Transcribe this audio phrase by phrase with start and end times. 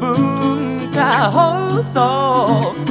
[0.00, 2.89] 文化放送。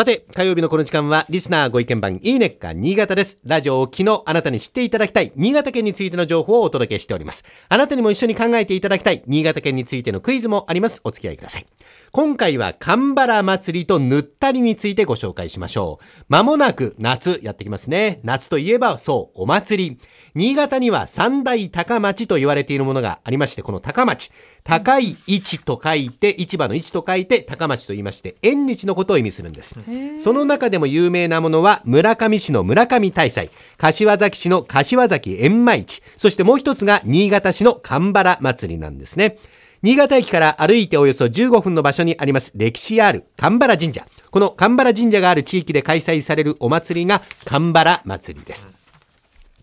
[0.00, 3.38] さて、火曜日のこの時間は、リスナーご意見番、いいねっか新潟です。
[3.44, 7.44] ラジオを昨日あなたに知っていただきたい、新潟県についての情報をお届けしております。
[7.68, 11.02] あなたにも一緒に考えていただきたい、新潟県についてのクイズもあります。
[11.04, 11.66] お付き合いください。
[12.12, 16.24] 今回は、神原祭りとぬったりについてご紹介しましょう。
[16.30, 18.20] まもなく夏やってきますね。
[18.24, 19.98] 夏といえば、そう、お祭り。
[20.34, 24.30] 新潟には三大高町と言われているものがありまして、この高町。
[24.64, 29.74] 高い位置と書いて、市場の位置と書いて、高町と言いまして、縁日のことを意味するんです。
[30.18, 39.38] その中でも有名なものは、村上市の村上大祭、柏崎市の柏崎閻魔市、そしてもう一つが新潟市の神原祭りなんですね。
[39.82, 44.06] 新潟駅から歩いておよそ15分の場所にあります歴史ある神原神社。
[44.30, 48.68] この神原神社がある地域で開催されるお祭りが神原祭りです。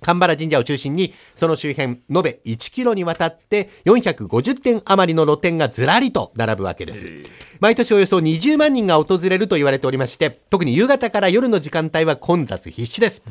[0.02, 7.10] 神原神社を中心に、その周辺、延べ1キロにわたって450店余りの露店がずらりと並ぶわけです。
[7.60, 13.24] 毎年およそ20万人が訪れると言われておりまして、特に夕方から夜の時間帯は混雑必至です。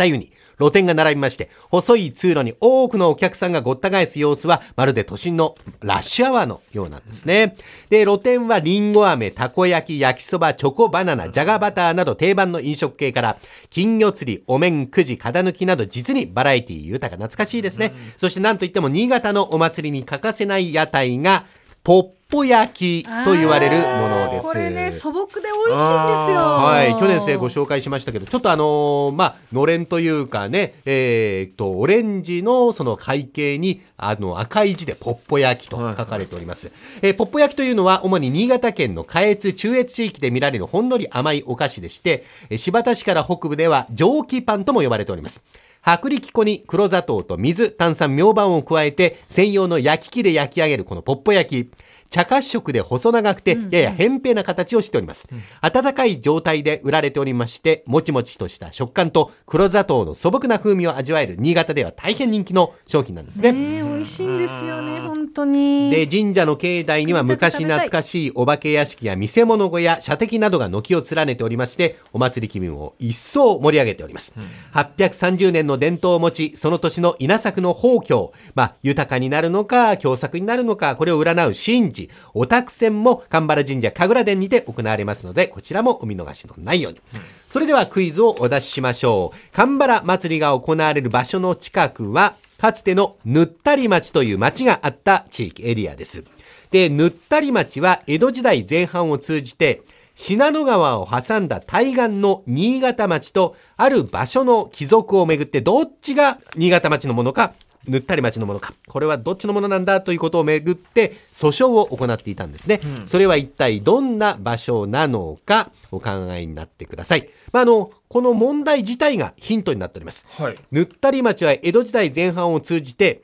[0.00, 7.54] 左右に露店が並びまして、細い通路に多くのお客さんがごった返す様子は、まるで都心のラッシュアワーのようなんですね。
[7.88, 13.36] で、露店はリンゴ飴、たこ焼き、焼きそば、チョコバナナ、じゃがバターなど定番の飲食系から、
[13.70, 17.94] 金魚釣り、お面、くじ、肩抜きなど実にバラエティ豊か懐かしいですね。
[18.16, 21.44] そしてなんといっても新潟のお祭りに欠かせない屋台が、
[21.82, 24.46] ポッポ焼きと言われるものです。
[24.46, 36.70] これね素朴で美味しいんですよはい、去年生ご紹介しましたけど、ちょっとあのーまあ、のれんというかね、えーっと、オレンジのその背景に、あの、赤い字でポッポ焼きと書かれております。
[37.02, 45.42] えーポッポ焼きというのは、主に新潟県の下越、中越地域で見られるほんのり甘いお菓子でして、えー新発田市から北部では蒸気パンとも呼ばれております。
[45.84, 51.70] 薄力粉に黒砂糖と水、炭酸、明板を加えて、専用の焼き器で焼き上げるこのポッポ焼き。
[52.10, 55.28] 茶褐色で細長くて、やや扁平な形をしております。
[55.60, 63.52] 温かい状態で売られておりまして、もちもちとした食感と黒砂糖の素朴な風味を味わえる新潟では大変人気の商品なんですね。
[63.52, 74.34] ね美味しいんですよね本当にで、神社の境内には昔懐かしいお化け屋敷や見せ物小屋、射的などが軒を連ねておりまして、お祭り気分を一層盛り上げております。
[74.74, 81.99] 830年の伝統を持ち、その年の稲作の豊穣、まあ、豊かになるのか、凶作になるのか、これを占う神事、
[82.32, 87.00] お宅戦も神原神社神楽殿にて行われますので、こちらもお見逃しのないように。
[87.48, 89.54] それではクイズをお出ししましょう。
[89.54, 96.24] 神原祭りが行われる場所の近くは、かつてのぬったり町という町があった地域エリアです。
[96.70, 99.82] で、ぬったり町は江戸時代前半を通じて、
[100.14, 107.54] 信濃川を挟んだ対岸の新潟町とある場所の帰属をめぐってどっちが新潟町のものか、
[107.86, 112.80] ぬったり町のものか、これはどっちのものなんだということをめぐって訴訟を行っていたんですね。
[113.06, 117.28] それは一体どんな場所なのかお考えになってください。
[117.52, 120.26] まあ、あの、この問題自体がヒントになっております。
[120.40, 120.56] はい。
[120.70, 123.22] ぬったり町は江戸時代前半を通じて、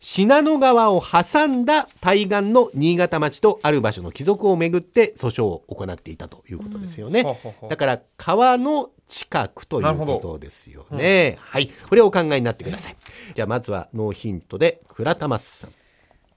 [0.00, 7.22] 信濃川を挟んだ対岸の新潟町とある場所の帰属をめぐって訴訟を行っていたということですよね。
[7.22, 11.36] ほうほうほうだから川の近くということですよね。
[11.40, 11.68] はい。
[11.88, 12.96] これをお考えになってください。
[13.34, 15.70] じゃあまずはノーヒントで倉玉さん。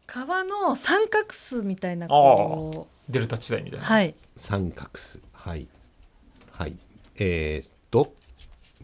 [0.08, 3.86] 川の三角巣みたいなこうデルタ地帯みたいな。
[3.86, 5.22] はい三角巣。
[5.32, 5.68] はい。
[6.52, 6.76] はい。
[7.16, 8.14] えー、っと、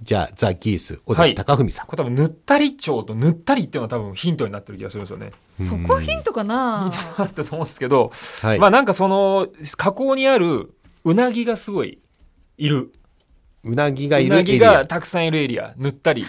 [0.01, 1.87] じゃあザ・ギース、尾崎貴文さん。
[1.87, 5.31] これ多分ぬったり町とぬったりっていうのは多分ヒントになってる気がするんですよね。
[5.55, 6.89] そこヒントかな？
[7.17, 8.11] だったと思うんですけど、
[8.41, 8.59] はい。
[8.59, 10.73] まあなんかその河口にある
[11.03, 11.99] うなぎがすごい
[12.57, 12.93] いる。
[13.63, 14.85] うなぎがういるエなぎがリア。
[14.85, 15.73] たくさんいるエリア。
[15.75, 16.25] ぬったり。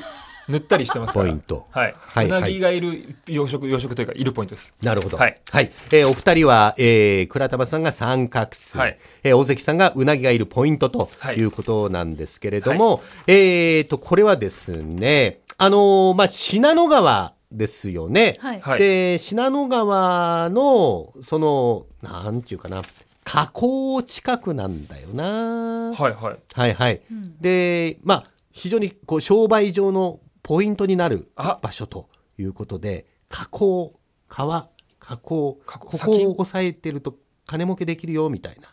[0.50, 1.26] ぬったりしてますから。
[1.26, 1.94] ポイントはい。
[1.98, 4.74] はいうなぎがいる養殖、養殖というかいるポイントです。
[4.82, 5.16] なるほど。
[5.16, 5.70] ははいい。
[5.92, 8.78] えーお二人は、えー、倉玉さんが三角巣。
[8.78, 18.36] はいえー大関さんがうなぎがいるポイントとはいいうことなんですけれども、えーと、これはですね、あのーまあ、信濃川ですよね。
[18.40, 22.82] はいはいで、信濃川の、その、なんていうかな、
[23.24, 25.92] 河口近くなんだよな。
[25.92, 26.36] はいはい。
[26.54, 27.00] はいはい。
[27.40, 31.58] で、まあ、非常にこう商売上のポイントになるあ。
[31.62, 32.08] 場所と
[32.38, 37.16] いうことで、河口、川、河口、河口ここを抑えてると
[37.46, 38.68] 金儲けできるよみたいな。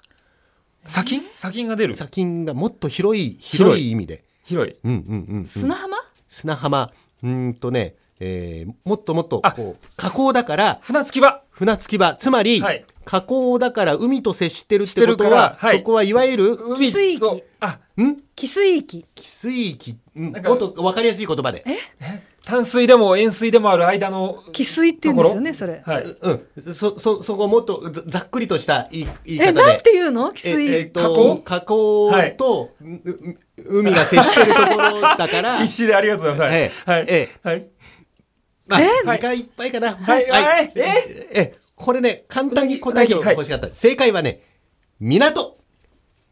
[0.86, 1.22] 砂金？
[1.36, 1.96] 砂金が出る？
[1.96, 3.92] 砂金がもっと広い、広い。
[3.92, 4.24] 意味で。
[4.46, 4.76] 広い。
[4.84, 5.46] うんうんうん、うん。
[5.46, 5.98] 砂浜？
[6.28, 6.92] 砂浜、
[7.24, 9.52] うーんとね、えーもっともっとあ。
[9.52, 11.44] こう、河口だから、船着き場。
[11.52, 15.78] 船着き場、つまり、はい河口だから海と接してるってことは、はい。
[15.78, 18.18] そこはいわゆる、海水域とあん？
[18.36, 20.32] 汽水域汽水域、うん。
[20.34, 21.64] なんかもっとわかりやすい言葉で。
[22.44, 25.82] 淡水でも塩水でもある間の汽水って言うんですよねそれ。
[25.86, 26.04] はい。
[26.04, 26.74] うん。
[26.74, 29.62] そ、そ、そこもっとざざっくりとした言い言いえ方で。
[29.64, 30.32] なんて言うの？
[30.32, 36.56] 汽え水、えっと、河口と、う海が接してるところだから、 一周でありがとうございます。
[36.56, 36.92] ええ。
[36.92, 37.06] はい。
[37.08, 37.68] えはい。
[38.68, 38.86] まあ、え？
[39.06, 39.96] 時間いっぱいかな。
[39.96, 40.30] はい。
[40.30, 40.72] はい。
[40.76, 40.82] え？
[41.34, 43.68] え、これね、簡単に答えてほしかった。
[43.72, 44.42] 正解はね、
[45.00, 45.58] 港。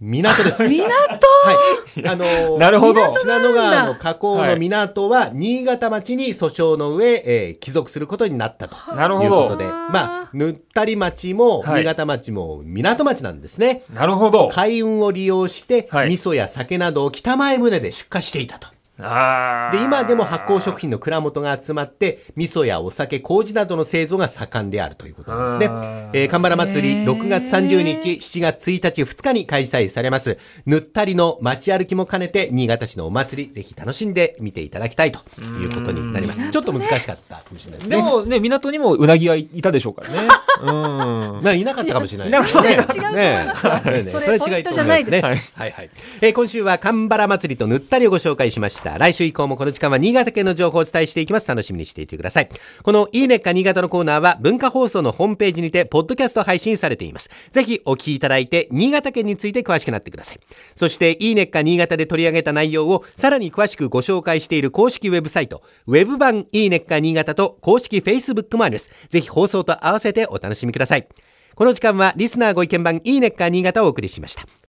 [0.01, 0.67] 港です。
[0.67, 0.89] 港？
[0.89, 2.07] はい。
[2.07, 8.75] あのー なるほど信濃川の河口の港は、新潟町に訴訟の上、えー帰属することになったと。
[8.95, 13.83] なるほどいうことで、まあ、ぬったり町も、はい新潟町も港町なんですね。
[13.93, 18.67] なるほど海運を利用して、はい味噌や酒などを北前船で出荷していたと。
[18.97, 26.09] で、今でも発酵食品の蔵元が集まって、味噌やお酒、麹などの製造が盛んであるということなんですね。
[26.13, 30.37] えー、神原祭り、へー6月30日、7月1日、2日に開催されます。
[30.65, 35.19] ぬったりの街歩きも兼ねて、新潟市のお祭り、ぜひ楽しんで見ていただきたいと
[35.59, 36.49] いうことになります。
[36.49, 37.97] ちょっと難しかったかもしれないですね。
[37.97, 40.29] でもね港にもうなぎはいいたでしょうからね
[40.61, 42.69] うんまあ、いなかったかもしれないですね。
[42.71, 45.41] 違うそれポイントじゃないですね。
[45.53, 45.89] はいはい。
[46.21, 48.97] えー今週は神原祭りとぬったりをご紹介しました。
[48.97, 51.47] 来週以降もこの時間は新潟県の情報をお伝えしていきます。
[51.47, 52.49] 楽しみにしていてください。
[52.83, 57.29] このいいねっか新潟のコーナーは文化放送のホームページにて、ポッドキャスト配信されています。
[57.51, 60.39] ぜひお聞きいただいて、新潟県について詳しくなってください。
[60.75, 68.91] そして、いいねっか新潟で取り上げた内容をさらに詳しくご紹介している公式ウェブサイト、ウェブ版いいねっか新潟と公式 Facebook もあります。
[69.09, 71.07] ぜひ放送と合わせてお楽しみください。
[71.55, 74.64] この時間はリスナーご意見番いいねっか新潟をお送りしました。